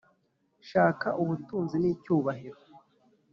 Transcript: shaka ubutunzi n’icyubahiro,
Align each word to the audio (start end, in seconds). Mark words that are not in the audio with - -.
shaka 0.69 1.09
ubutunzi 1.21 1.75
n’icyubahiro, 1.79 2.59